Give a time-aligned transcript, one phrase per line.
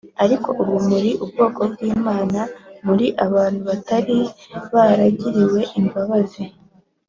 [0.23, 2.39] ariko ubu muri ubwoko bw Imana
[2.83, 4.17] mwari abantu batari
[4.73, 6.43] baragiriwe imbabazi